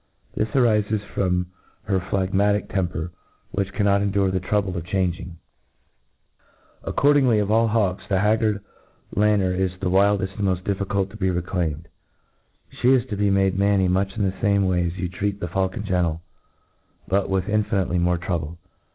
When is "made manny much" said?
13.29-14.17